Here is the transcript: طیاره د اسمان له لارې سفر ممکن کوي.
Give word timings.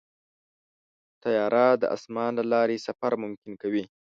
طیاره 1.23 1.65
د 1.81 1.83
اسمان 1.95 2.31
له 2.39 2.43
لارې 2.51 2.77
سفر 2.87 3.11
ممکن 3.23 3.51
کوي. 3.61 3.83